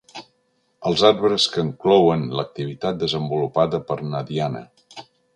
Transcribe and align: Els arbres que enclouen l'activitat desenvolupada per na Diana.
Els 0.91 1.01
arbres 1.09 1.43
que 1.55 1.59
enclouen 1.65 2.23
l'activitat 2.39 2.97
desenvolupada 3.03 3.81
per 3.91 3.99
na 4.15 4.23
Diana. 4.31 4.63